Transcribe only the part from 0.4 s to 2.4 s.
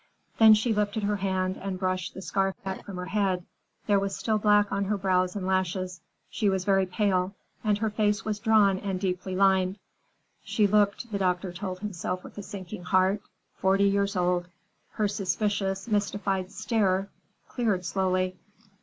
she lifted her hand and brushed the